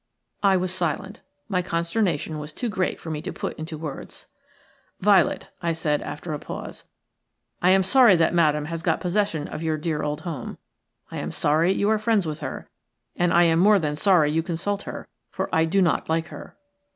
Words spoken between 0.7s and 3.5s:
silent. My consternation was too great for me to